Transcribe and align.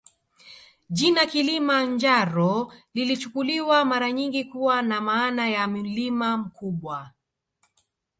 Jina 0.89 1.25
Kilima 1.25 1.83
Njaro 1.85 2.73
lilichukuliwa 2.93 3.85
mara 3.85 4.11
nyingi 4.11 4.43
kuwa 4.45 4.81
na 4.81 5.01
maana 5.01 5.49
ya 5.49 5.67
mlima 5.67 6.37
mkubwa 6.37 7.11